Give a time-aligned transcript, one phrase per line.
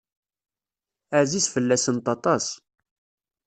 [1.19, 2.45] Ɛziz fell-asent aṭas.